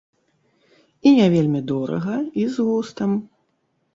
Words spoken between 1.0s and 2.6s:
І не вельмі дорага, і